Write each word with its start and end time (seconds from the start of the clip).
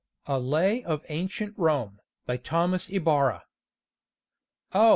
A 0.25 0.39
LAY 0.39 0.83
OF 0.83 1.05
ANCIENT 1.09 1.53
ROME 1.57 1.99
BY 2.25 2.37
THOMAS 2.37 2.87
YBARRA 2.89 3.43
Oh! 4.73 4.89